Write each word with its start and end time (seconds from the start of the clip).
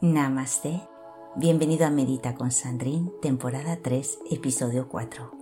Namaste. 0.00 0.80
Bienvenido 1.34 1.84
a 1.84 1.90
Medita 1.90 2.36
con 2.36 2.52
Sandrine, 2.52 3.10
temporada 3.20 3.80
3, 3.82 4.20
episodio 4.30 4.86
4. 4.88 5.32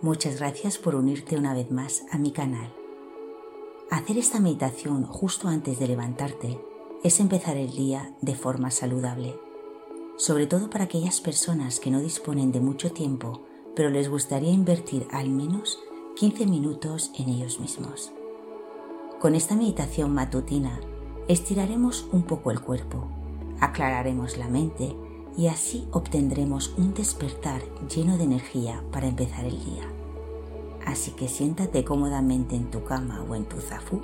Muchas 0.00 0.38
gracias 0.38 0.78
por 0.78 0.94
unirte 0.94 1.36
una 1.36 1.52
vez 1.52 1.70
más 1.70 2.04
a 2.10 2.16
mi 2.16 2.32
canal. 2.32 2.72
Hacer 3.90 4.16
esta 4.16 4.40
meditación 4.40 5.04
justo 5.04 5.48
antes 5.48 5.78
de 5.78 5.86
levantarte 5.86 6.58
es 7.04 7.20
empezar 7.20 7.58
el 7.58 7.72
día 7.72 8.16
de 8.22 8.34
forma 8.34 8.70
saludable, 8.70 9.38
sobre 10.16 10.46
todo 10.46 10.70
para 10.70 10.84
aquellas 10.84 11.20
personas 11.20 11.78
que 11.78 11.90
no 11.90 12.00
disponen 12.00 12.52
de 12.52 12.60
mucho 12.60 12.92
tiempo, 12.92 13.42
pero 13.76 13.90
les 13.90 14.08
gustaría 14.08 14.50
invertir 14.50 15.06
al 15.10 15.28
menos 15.28 15.78
15 16.16 16.46
minutos 16.46 17.12
en 17.18 17.28
ellos 17.28 17.60
mismos. 17.60 18.12
Con 19.20 19.34
esta 19.34 19.54
meditación 19.54 20.14
matutina 20.14 20.80
estiraremos 21.28 22.08
un 22.12 22.22
poco 22.22 22.50
el 22.50 22.62
cuerpo 22.62 23.17
aclararemos 23.60 24.36
la 24.36 24.48
mente 24.48 24.94
y 25.36 25.46
así 25.46 25.86
obtendremos 25.92 26.74
un 26.76 26.94
despertar 26.94 27.62
lleno 27.88 28.16
de 28.16 28.24
energía 28.24 28.82
para 28.92 29.06
empezar 29.06 29.44
el 29.44 29.64
día. 29.64 29.84
Así 30.84 31.12
que 31.12 31.28
siéntate 31.28 31.84
cómodamente 31.84 32.56
en 32.56 32.70
tu 32.70 32.82
cama 32.82 33.24
o 33.28 33.34
en 33.34 33.44
tu 33.44 33.60
zafú. 33.60 34.00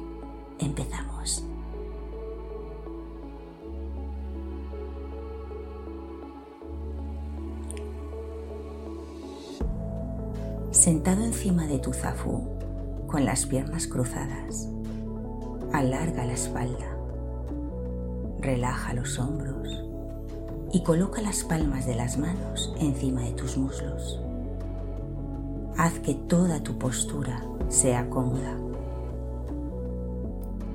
Empezamos. 0.59 1.45
Sentado 10.71 11.25
encima 11.25 11.67
de 11.67 11.79
tu 11.79 11.93
zafú, 11.93 12.47
con 13.07 13.25
las 13.25 13.47
piernas 13.47 13.87
cruzadas, 13.87 14.69
alarga 15.73 16.27
la 16.27 16.35
espalda 16.35 16.94
Relaja 18.45 18.93
los 18.93 19.19
hombros 19.19 19.83
y 20.71 20.83
coloca 20.83 21.23
las 21.23 21.45
palmas 21.45 21.87
de 21.87 21.95
las 21.95 22.19
manos 22.19 22.75
encima 22.79 23.23
de 23.23 23.31
tus 23.31 23.57
muslos. 23.57 24.21
Haz 25.79 25.95
que 26.01 26.13
toda 26.13 26.63
tu 26.63 26.79
postura 26.79 27.43
sea 27.71 28.11
cómoda. 28.11 28.59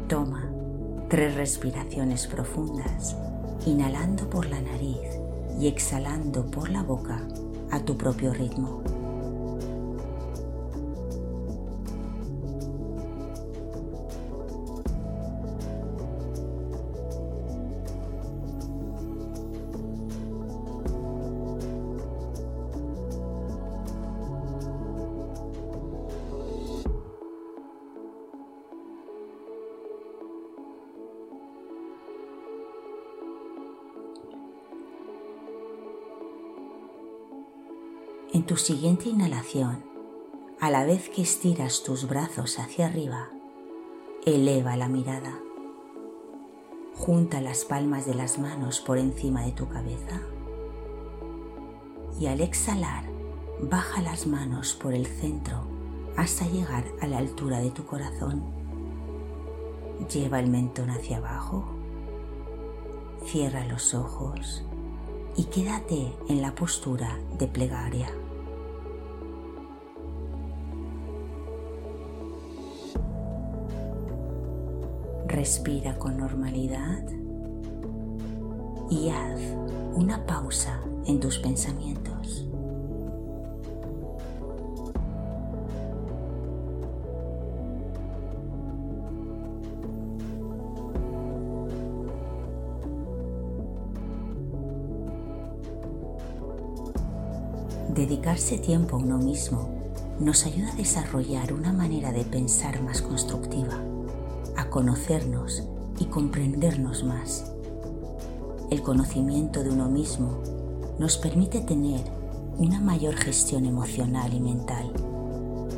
Toma 0.08 0.50
tres 1.10 1.36
respiraciones 1.36 2.26
profundas, 2.26 3.16
inhalando 3.68 4.28
por 4.32 4.48
la 4.48 4.62
nariz 4.62 5.20
y 5.60 5.68
exhalando 5.68 6.50
por 6.50 6.72
la 6.72 6.82
boca 6.82 7.22
a 7.70 7.82
tu 7.82 7.96
propio 7.96 8.34
ritmo. 8.34 8.82
En 38.40 38.46
tu 38.46 38.56
siguiente 38.56 39.10
inhalación, 39.10 39.84
a 40.62 40.72
la 40.72 40.86
vez 40.86 41.10
que 41.10 41.22
estiras 41.22 41.84
tus 41.84 42.08
brazos 42.08 42.58
hacia 42.58 42.86
arriba, 42.86 43.28
eleva 44.26 44.78
la 44.78 44.88
mirada. 44.88 45.38
Junta 46.96 47.42
las 47.42 47.66
palmas 47.66 48.06
de 48.06 48.16
las 48.16 48.40
manos 48.40 48.80
por 48.80 48.98
encima 48.98 49.44
de 49.44 49.52
tu 49.52 49.68
cabeza 49.68 50.22
y 52.18 52.28
al 52.28 52.40
exhalar, 52.40 53.04
baja 53.60 54.02
las 54.02 54.26
manos 54.26 54.72
por 54.74 54.94
el 54.94 55.06
centro 55.06 55.68
hasta 56.16 56.48
llegar 56.48 56.86
a 57.02 57.08
la 57.08 57.18
altura 57.18 57.60
de 57.60 57.72
tu 57.72 57.86
corazón. 57.86 58.42
Lleva 60.14 60.40
el 60.40 60.50
mentón 60.50 60.92
hacia 60.92 61.18
abajo, 61.18 61.66
cierra 63.26 63.66
los 63.66 63.94
ojos 63.94 64.64
y 65.36 65.44
quédate 65.44 66.14
en 66.30 66.42
la 66.42 66.56
postura 66.56 67.20
de 67.38 67.46
plegaria. 67.46 68.08
Respira 75.40 75.98
con 75.98 76.18
normalidad 76.18 77.02
y 78.90 79.08
haz 79.08 79.40
una 79.96 80.26
pausa 80.26 80.82
en 81.06 81.22
tus 81.22 81.38
pensamientos. 81.38 82.46
Dedicarse 97.96 98.58
tiempo 98.58 98.98
a 98.98 99.00
uno 99.00 99.18
mismo 99.20 99.70
nos 100.20 100.46
ayuda 100.46 100.74
a 100.74 100.76
desarrollar 100.76 101.54
una 101.54 101.72
manera 101.72 102.12
de 102.12 102.26
pensar 102.26 102.82
más 102.82 103.02
constructiva, 103.02 103.80
conocernos 104.70 105.64
y 106.00 106.06
comprendernos 106.06 107.04
más. 107.04 107.52
El 108.70 108.82
conocimiento 108.82 109.64
de 109.64 109.72
uno 109.72 109.90
mismo 109.90 110.42
nos 111.00 111.18
permite 111.18 111.62
tener 111.62 112.02
una 112.58 112.80
mayor 112.80 113.16
gestión 113.16 113.66
emocional 113.66 114.34
y 114.34 114.40
mental 114.40 114.92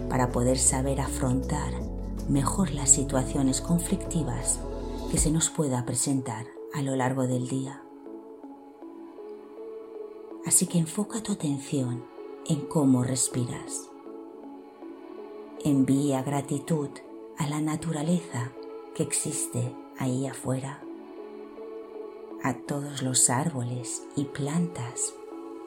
para 0.09 0.31
poder 0.31 0.57
saber 0.57 1.00
afrontar 1.00 1.74
mejor 2.28 2.72
las 2.72 2.90
situaciones 2.90 3.62
conflictivas 3.62 4.59
que 5.09 5.18
se 5.18 5.31
nos 5.31 5.50
pueda 5.50 5.85
presentar 5.85 6.47
a 6.73 6.81
lo 6.81 6.96
largo 6.96 7.28
del 7.28 7.47
día. 7.47 7.84
Así 10.46 10.66
que 10.66 10.79
enfoca 10.79 11.22
tu 11.22 11.34
atención 11.34 12.03
en 12.47 12.62
cómo 12.62 13.03
respiras. 13.03 13.90
Envía 15.63 16.23
gratitud 16.23 16.90
a 17.38 17.47
la 17.47 17.62
naturaleza 17.62 18.52
que 18.96 19.03
existe 19.03 19.74
ahí 19.97 20.28
afuera, 20.28 20.81
a 22.44 22.53
todos 22.53 23.02
los 23.02 23.29
árboles 23.29 24.03
y 24.16 24.25
plantas 24.25 25.13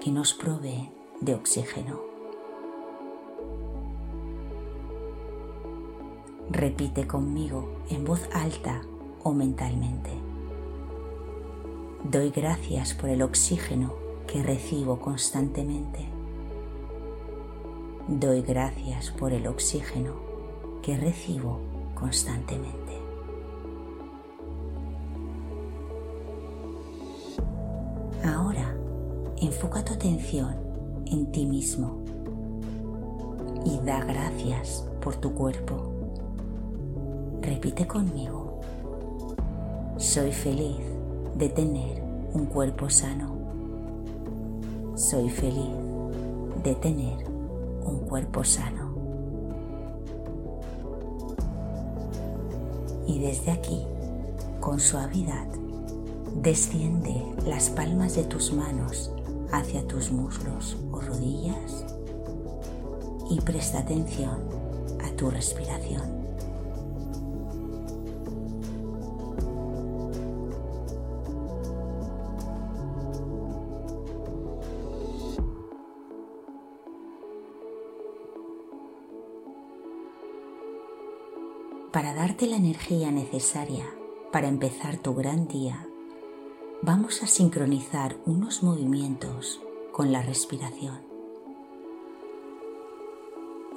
que 0.00 0.10
nos 0.10 0.34
proveen 0.34 0.90
de 1.20 1.34
oxígeno. 1.34 2.00
Repite 6.50 7.06
conmigo 7.06 7.68
en 7.88 8.04
voz 8.04 8.28
alta 8.32 8.82
o 9.22 9.32
mentalmente. 9.32 10.10
Doy 12.04 12.30
gracias 12.30 12.92
por 12.92 13.08
el 13.08 13.22
oxígeno 13.22 13.94
que 14.26 14.42
recibo 14.42 15.00
constantemente. 15.00 16.06
Doy 18.08 18.42
gracias 18.42 19.10
por 19.10 19.32
el 19.32 19.46
oxígeno 19.46 20.12
que 20.82 20.98
recibo 20.98 21.60
constantemente. 21.94 23.03
Enfoca 29.46 29.84
tu 29.84 29.92
atención 29.92 30.54
en 31.06 31.30
ti 31.30 31.44
mismo 31.44 32.02
y 33.64 33.78
da 33.84 34.02
gracias 34.04 34.84
por 35.00 35.16
tu 35.16 35.34
cuerpo. 35.34 35.92
Repite 37.40 37.86
conmigo. 37.86 38.60
Soy 39.96 40.32
feliz 40.32 40.78
de 41.36 41.48
tener 41.48 42.02
un 42.32 42.46
cuerpo 42.46 42.88
sano. 42.88 43.34
Soy 44.94 45.28
feliz 45.28 45.70
de 46.62 46.74
tener 46.76 47.28
un 47.84 47.98
cuerpo 48.08 48.44
sano. 48.44 48.94
Y 53.06 53.18
desde 53.18 53.50
aquí, 53.50 53.82
con 54.60 54.80
suavidad, 54.80 55.46
desciende 56.42 57.22
las 57.46 57.68
palmas 57.68 58.16
de 58.16 58.24
tus 58.24 58.52
manos 58.52 59.12
hacia 59.52 59.86
tus 59.86 60.10
muslos 60.10 60.76
o 60.92 61.00
rodillas 61.00 61.84
y 63.30 63.40
presta 63.40 63.80
atención 63.80 64.48
a 65.02 65.10
tu 65.16 65.30
respiración. 65.30 66.24
para 81.94 82.12
darte 82.12 82.48
la 82.48 82.56
energía 82.56 83.12
necesaria 83.12 83.84
para 84.32 84.48
empezar 84.48 84.96
tu 84.96 85.14
gran 85.14 85.46
día, 85.46 85.86
vamos 86.86 87.22
a 87.22 87.26
sincronizar 87.26 88.14
unos 88.26 88.62
movimientos 88.62 89.62
con 89.90 90.12
la 90.12 90.20
respiración. 90.20 90.98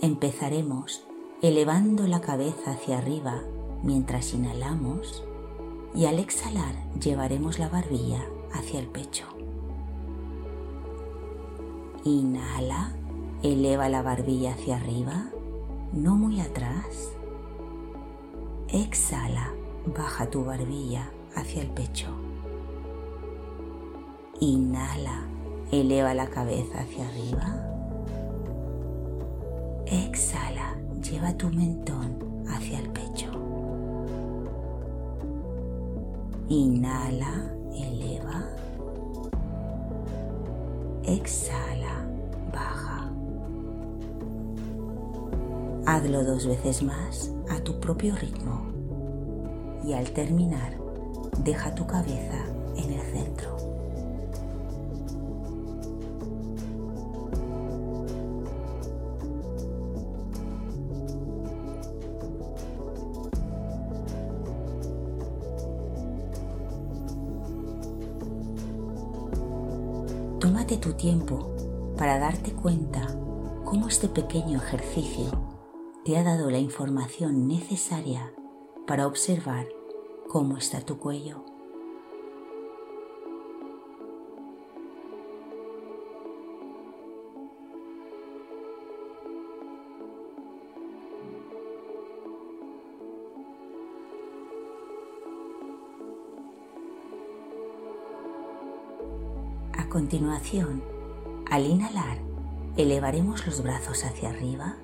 Empezaremos 0.02 1.08
elevando 1.42 2.06
la 2.06 2.20
cabeza 2.20 2.72
hacia 2.72 2.98
arriba 2.98 3.44
mientras 3.82 4.34
inhalamos 4.34 5.24
y 5.96 6.04
al 6.04 6.20
exhalar 6.20 6.76
llevaremos 7.00 7.60
la 7.60 7.70
barbilla 7.70 8.26
hacia 8.52 8.82
el 8.82 8.88
pecho. 8.88 9.24
Inhala, 12.04 12.92
eleva 13.42 13.88
la 13.88 14.02
barbilla 14.02 14.52
hacia 14.52 14.76
arriba, 14.76 15.30
no 15.94 16.16
muy 16.16 16.42
atrás. 16.42 17.14
Exhala, 18.68 19.54
baja 19.96 20.30
tu 20.30 20.44
barbilla 20.44 21.10
hacia 21.36 21.62
el 21.62 21.70
pecho. 21.70 22.27
Inhala, 24.40 25.24
eleva 25.72 26.14
la 26.14 26.28
cabeza 26.28 26.82
hacia 26.82 27.08
arriba. 27.08 27.58
Exhala, 29.88 30.76
lleva 31.02 31.34
tu 31.34 31.50
mentón 31.50 32.46
hacia 32.48 32.78
el 32.78 32.90
pecho. 32.90 33.32
Inhala, 36.50 37.52
eleva. 37.74 38.46
Exhala, 41.04 42.08
baja. 42.54 43.10
Hazlo 45.88 46.24
dos 46.24 46.46
veces 46.46 46.84
más 46.84 47.32
a 47.50 47.60
tu 47.62 47.80
propio 47.80 48.16
ritmo 48.16 48.62
y 49.84 49.94
al 49.94 50.12
terminar 50.12 50.78
deja 51.44 51.74
tu 51.74 51.88
cabeza 51.88 52.46
en 52.76 52.94
el 52.94 53.02
centro. 53.02 53.27
Tiempo 71.08 71.56
para 71.98 72.20
darte 72.20 72.52
cuenta 72.52 73.08
cómo 73.64 73.88
este 73.88 74.10
pequeño 74.10 74.58
ejercicio 74.58 75.32
te 76.04 76.18
ha 76.18 76.24
dado 76.24 76.52
la 76.52 76.60
información 76.60 77.48
necesaria 77.48 78.34
para 78.86 79.08
observar 79.08 79.70
cómo 80.28 80.58
está 80.58 80.82
tu 80.82 80.98
cuello. 80.98 81.46
A 99.72 99.88
continuación, 99.88 100.97
al 101.50 101.66
inhalar, 101.66 102.18
elevaremos 102.76 103.46
los 103.46 103.64
brazos 103.64 104.04
hacia 104.04 104.30
arriba 104.30 104.76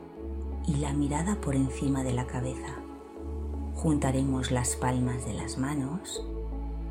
y 0.66 0.76
la 0.76 0.94
mirada 0.94 1.36
por 1.36 1.56
encima 1.56 2.04
de 2.04 2.14
la 2.14 2.26
cabeza. 2.26 2.76
Juntaremos 3.76 4.52
las 4.52 4.76
palmas 4.76 5.26
de 5.26 5.34
las 5.34 5.58
manos 5.58 6.26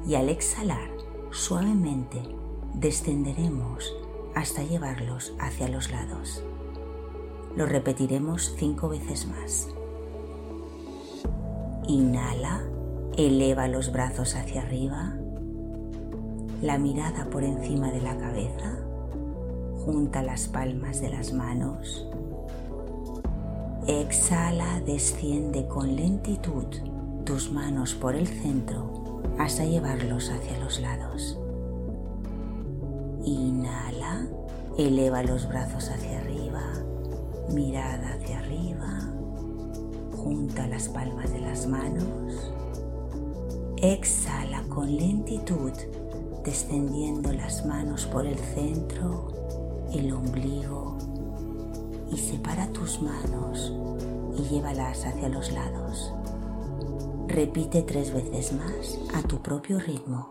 y 0.07 0.15
al 0.15 0.29
exhalar, 0.29 0.91
suavemente 1.31 2.23
descenderemos 2.75 3.95
hasta 4.35 4.63
llevarlos 4.63 5.35
hacia 5.39 5.69
los 5.69 5.91
lados. 5.91 6.45
Lo 7.57 7.67
repetiremos 7.67 8.55
cinco 8.59 8.89
veces 8.89 9.27
más. 9.27 9.69
Inhala, 11.87 12.63
eleva 13.17 13.69
los 13.69 13.93
brazos 13.93 14.35
hacia 14.35 14.63
arriba 14.63 15.15
la 16.63 16.79
mirada 16.79 17.29
por 17.29 17.43
encima 17.43 17.91
de 17.91 18.01
la 18.01 18.17
cabeza, 18.17 18.79
junta 19.85 20.23
las 20.23 20.49
palmas 20.49 21.01
de 21.01 21.11
las 21.11 21.33
manos. 21.33 22.07
Exhala, 23.87 24.81
desciende 24.87 25.67
con 25.67 25.97
lentitud 25.97 26.67
tus 27.25 27.51
manos 27.51 27.95
por 27.95 28.15
el 28.15 28.29
centro 28.29 29.21
hasta 29.39 29.65
llevarlos 29.65 30.31
hacia 30.31 30.59
los 30.61 30.81
lados. 30.81 31.39
Inhala, 33.25 34.27
eleva 34.79 35.23
los 35.23 35.49
brazos 35.49 35.91
hacia 35.91 36.21
arriba, 36.21 36.63
mirada 37.53 38.15
hacia 38.15 38.39
arriba, 38.39 39.01
junta 40.17 40.67
las 40.69 40.89
palmas 40.89 41.33
de 41.33 41.41
las 41.41 41.67
manos. 41.67 42.53
Exhala 43.79 44.63
con 44.69 44.97
lentitud 44.97 45.73
descendiendo 46.45 47.33
las 47.33 47.67
manos 47.67 48.07
por 48.07 48.27
el 48.27 48.39
centro, 48.39 49.42
el 49.95 50.13
ombligo 50.13 50.97
y 52.11 52.17
separa 52.17 52.69
tus 52.73 53.01
manos 53.01 53.73
y 54.37 54.43
llévalas 54.43 55.05
hacia 55.05 55.29
los 55.29 55.53
lados. 55.53 56.13
Repite 57.29 57.83
tres 57.83 58.13
veces 58.13 58.53
más 58.53 58.99
a 59.15 59.23
tu 59.23 59.39
propio 59.39 59.79
ritmo. 59.79 60.29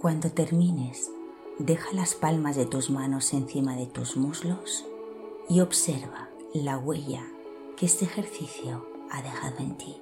Cuando 0.00 0.30
termines, 0.30 1.10
deja 1.58 1.92
las 1.92 2.14
palmas 2.14 2.56
de 2.56 2.66
tus 2.66 2.90
manos 2.90 3.32
encima 3.34 3.76
de 3.76 3.86
tus 3.86 4.16
muslos 4.16 4.84
y 5.48 5.60
observa 5.60 6.28
la 6.54 6.78
huella 6.78 7.24
que 7.76 7.86
este 7.86 8.04
ejercicio 8.04 8.86
ha 9.10 9.22
dejado 9.22 9.58
en 9.58 9.76
ti. 9.76 9.96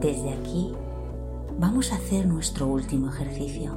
Desde 0.00 0.30
aquí 0.30 0.72
vamos 1.58 1.90
a 1.90 1.96
hacer 1.96 2.24
nuestro 2.24 2.68
último 2.68 3.08
ejercicio. 3.08 3.72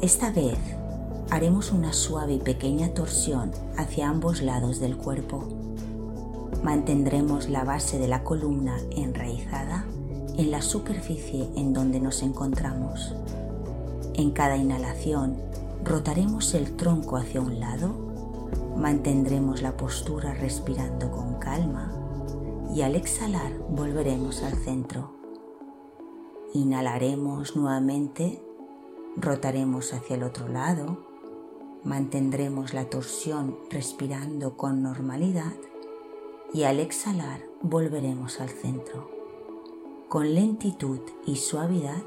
Esta 0.00 0.32
vez 0.32 0.58
haremos 1.30 1.70
una 1.70 1.92
suave 1.92 2.34
y 2.34 2.38
pequeña 2.40 2.88
torsión 2.88 3.52
hacia 3.76 4.08
ambos 4.08 4.42
lados 4.42 4.80
del 4.80 4.96
cuerpo. 4.96 5.46
Mantendremos 6.64 7.48
la 7.48 7.62
base 7.62 8.00
de 8.00 8.08
la 8.08 8.24
columna 8.24 8.78
enraizada 8.90 9.84
en 10.36 10.50
la 10.50 10.60
superficie 10.60 11.48
en 11.54 11.72
donde 11.72 12.00
nos 12.00 12.20
encontramos. 12.24 13.14
En 14.14 14.32
cada 14.32 14.56
inhalación 14.56 15.36
rotaremos 15.84 16.52
el 16.54 16.74
tronco 16.74 17.16
hacia 17.16 17.40
un 17.40 17.60
lado, 17.60 17.94
mantendremos 18.76 19.62
la 19.62 19.76
postura 19.76 20.34
respirando 20.34 21.12
con 21.12 21.34
calma 21.34 21.92
y 22.74 22.82
al 22.82 22.94
exhalar 22.94 23.58
volveremos 23.68 24.42
al 24.42 24.54
centro. 24.54 25.12
Inhalaremos 26.52 27.56
nuevamente, 27.56 28.42
rotaremos 29.16 29.92
hacia 29.92 30.16
el 30.16 30.22
otro 30.22 30.48
lado, 30.48 31.06
mantendremos 31.84 32.74
la 32.74 32.88
torsión 32.88 33.58
respirando 33.70 34.56
con 34.56 34.82
normalidad 34.82 35.52
y 36.52 36.64
al 36.64 36.80
exhalar 36.80 37.42
volveremos 37.62 38.40
al 38.40 38.50
centro, 38.50 39.10
con 40.08 40.34
lentitud 40.34 41.00
y 41.26 41.36
suavidad 41.36 42.02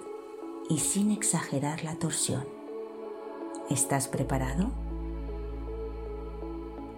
y 0.70 0.80
sin 0.80 1.12
exagerar 1.12 1.84
la 1.84 1.96
torsión. 1.96 2.46
¿Estás 3.70 4.08
preparado? 4.08 4.72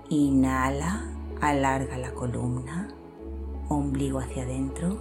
Inhala, 0.10 1.15
alarga 1.41 1.98
la 1.98 2.13
columna 2.13 2.95
ombligo 3.69 4.19
hacia 4.19 4.43
adentro 4.43 4.98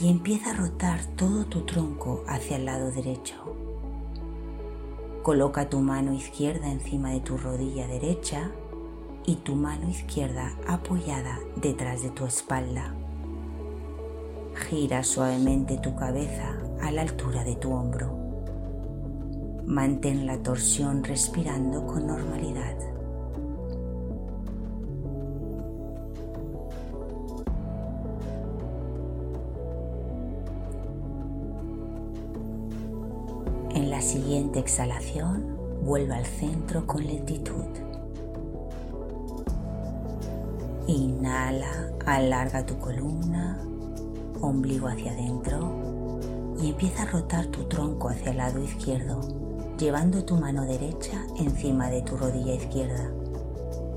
y 0.00 0.08
empieza 0.08 0.50
a 0.50 0.54
rotar 0.54 1.04
todo 1.16 1.44
tu 1.46 1.62
tronco 1.62 2.24
hacia 2.26 2.56
el 2.56 2.64
lado 2.64 2.90
derecho. 2.90 3.34
Coloca 5.22 5.68
tu 5.68 5.80
mano 5.80 6.12
izquierda 6.12 6.70
encima 6.70 7.10
de 7.10 7.20
tu 7.20 7.38
rodilla 7.38 7.86
derecha 7.86 8.50
y 9.24 9.36
tu 9.36 9.54
mano 9.54 9.88
izquierda 9.88 10.54
apoyada 10.66 11.38
detrás 11.56 12.02
de 12.02 12.10
tu 12.10 12.26
espalda. 12.26 12.94
Gira 14.54 15.02
suavemente 15.02 15.78
tu 15.78 15.96
cabeza 15.96 16.56
a 16.82 16.90
la 16.90 17.02
altura 17.02 17.42
de 17.44 17.56
tu 17.56 17.72
hombro. 17.72 18.18
Mantén 19.66 20.26
la 20.26 20.42
torsión 20.42 21.02
respirando 21.02 21.86
con 21.86 22.06
normalidad. 22.06 22.93
Siguiente 34.04 34.58
exhalación, 34.58 35.56
vuelve 35.82 36.14
al 36.14 36.26
centro 36.26 36.86
con 36.86 37.04
lentitud. 37.04 37.64
Inhala, 40.86 41.90
alarga 42.04 42.66
tu 42.66 42.78
columna, 42.78 43.58
ombligo 44.40 44.88
hacia 44.88 45.12
adentro 45.12 46.18
y 46.60 46.68
empieza 46.68 47.02
a 47.02 47.06
rotar 47.06 47.46
tu 47.46 47.64
tronco 47.64 48.10
hacia 48.10 48.32
el 48.32 48.36
lado 48.36 48.62
izquierdo, 48.62 49.20
llevando 49.78 50.24
tu 50.24 50.36
mano 50.36 50.66
derecha 50.66 51.24
encima 51.38 51.88
de 51.88 52.02
tu 52.02 52.16
rodilla 52.18 52.54
izquierda 52.54 53.10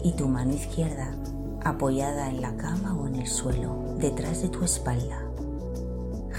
y 0.04 0.14
tu 0.14 0.30
mano 0.30 0.54
izquierda 0.54 1.14
apoyada 1.66 2.30
en 2.30 2.42
la 2.42 2.56
cama 2.56 2.96
o 2.98 3.08
en 3.08 3.16
el 3.16 3.28
suelo, 3.28 3.96
detrás 4.00 4.42
de 4.42 4.48
tu 4.48 4.64
espalda. 4.64 5.22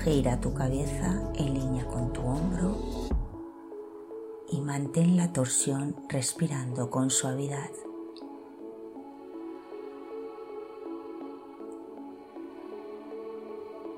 Gira 0.02 0.40
tu 0.40 0.54
cabeza 0.54 1.20
en 1.34 1.52
línea 1.52 1.84
con 1.87 2.12
tu 2.14 2.22
hombro 2.22 3.17
y 4.50 4.60
mantén 4.60 5.16
la 5.16 5.32
torsión 5.32 5.96
respirando 6.08 6.90
con 6.90 7.10
suavidad. 7.10 7.70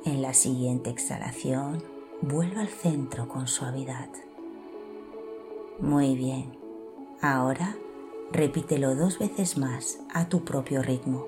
En 0.04 0.22
la 0.22 0.34
siguiente 0.34 0.90
exhalación, 0.90 1.82
vuelve 2.22 2.60
al 2.60 2.68
centro 2.68 3.28
con 3.28 3.46
suavidad. 3.46 4.08
Muy 5.78 6.14
bien. 6.16 6.58
Ahora 7.20 7.76
repítelo 8.32 8.94
dos 8.94 9.18
veces 9.18 9.58
más 9.58 9.98
a 10.12 10.28
tu 10.28 10.44
propio 10.44 10.82
ritmo, 10.82 11.26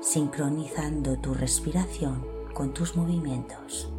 sincronizando 0.00 1.18
tu 1.18 1.34
respiración 1.34 2.26
con 2.54 2.72
tus 2.74 2.96
movimientos. 2.96 3.92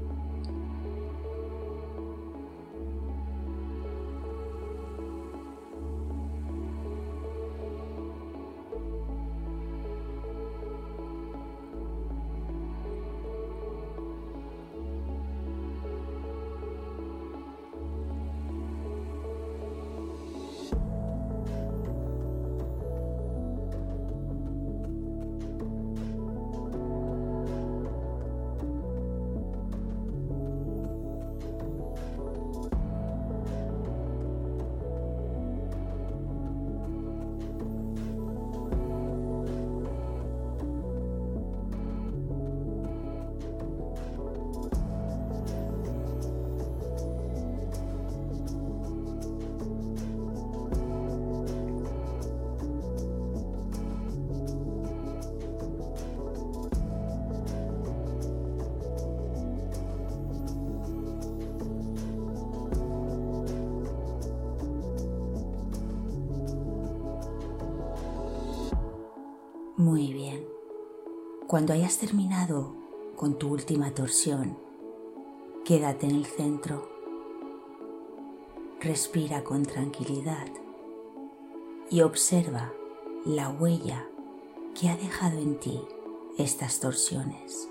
Muy 69.82 70.14
bien. 70.14 70.48
Cuando 71.48 71.74
hayas 71.74 71.98
terminado 71.98 72.76
con 73.16 73.40
tu 73.40 73.52
última 73.52 73.96
torsión, 73.96 74.56
quédate 75.66 76.06
en 76.06 76.18
el 76.18 76.28
centro. 76.28 76.88
Respira 78.80 79.44
con 79.44 79.66
tranquilidad 79.66 80.46
y 81.90 82.02
observa 82.02 82.72
la 83.26 83.50
huella 83.50 84.08
que 84.80 84.90
ha 84.90 84.96
dejado 84.96 85.40
en 85.40 85.60
ti 85.60 85.82
estas 86.38 86.80
torsiones. 86.80 87.71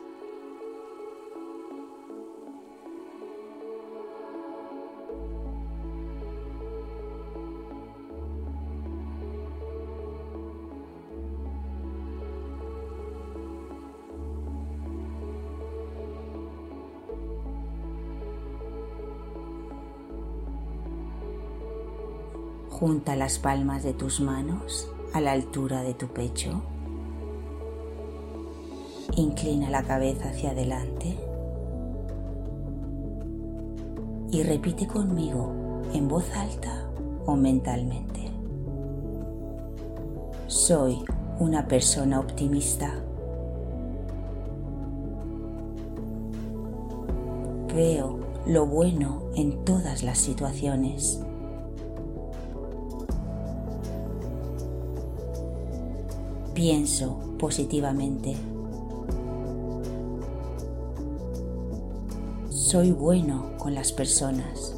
Junta 22.81 23.15
las 23.15 23.39
palmas 23.39 23.83
de 23.83 23.93
tus 23.93 24.23
manos 24.23 24.91
a 25.13 25.21
la 25.21 25.33
altura 25.33 25.83
de 25.83 25.93
tu 25.93 26.07
pecho. 26.09 26.63
Inclina 29.17 29.69
la 29.69 29.83
cabeza 29.83 30.31
hacia 30.31 30.53
adelante. 30.53 31.19
Y 34.31 34.43
repite 34.45 34.87
conmigo 34.87 35.53
en 35.93 36.09
voz 36.09 36.25
alta 36.35 36.91
o 37.27 37.37
mentalmente. 37.37 38.31
Soy 40.47 41.05
una 41.39 41.69
persona 41.69 42.19
optimista. 42.19 42.95
Veo 47.75 48.21
lo 48.47 48.65
bueno 48.65 49.25
en 49.35 49.67
todas 49.67 50.03
las 50.03 50.17
situaciones. 50.17 51.23
Pienso 56.61 57.17
positivamente. 57.39 58.37
Soy 62.51 62.93
bueno 62.93 63.53
con 63.57 63.75
las 63.75 63.93
personas. 63.93 64.77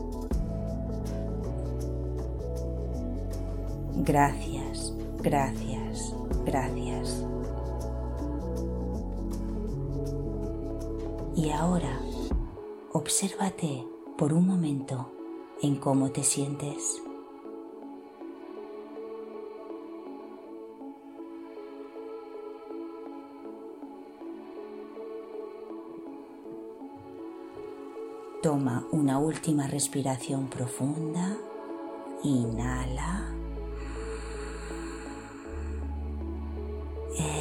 Gracias, 3.97 4.95
gracias, 5.25 6.15
gracias. 6.47 7.25
Y 11.35 11.51
ahora, 11.51 12.01
obsérvate 12.93 13.85
por 14.17 14.33
un 14.33 14.47
momento 14.47 15.11
en 15.61 15.75
cómo 15.75 16.13
te 16.13 16.23
sientes. 16.23 17.02
Toma 28.43 28.85
una 28.91 29.21
última 29.21 29.69
respiración 29.69 30.49
profunda. 30.49 31.37
Inhala. 32.25 33.23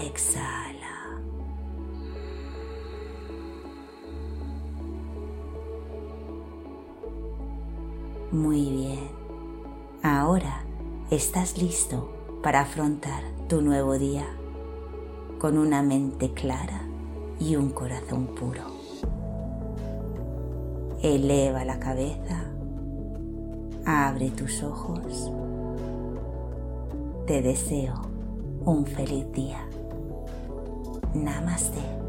Exhala. 0.05 1.19
Muy 8.31 8.69
bien. 8.69 9.09
Ahora 10.03 10.63
estás 11.09 11.57
listo 11.57 12.13
para 12.43 12.61
afrontar 12.61 13.23
tu 13.49 13.61
nuevo 13.61 13.97
día 13.97 14.27
con 15.39 15.57
una 15.57 15.81
mente 15.81 16.31
clara 16.35 16.83
y 17.39 17.55
un 17.55 17.71
corazón 17.71 18.27
puro. 18.35 18.70
Eleva 21.03 21.65
la 21.65 21.79
cabeza, 21.79 22.43
abre 23.87 24.29
tus 24.29 24.61
ojos. 24.61 25.31
Te 27.25 27.41
deseo 27.41 27.95
un 28.65 28.85
feliz 28.85 29.25
día. 29.31 29.67
Namaste. 31.15 32.00